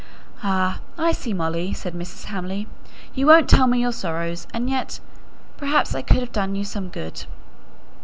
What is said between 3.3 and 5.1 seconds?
tell me your sorrows, and yet,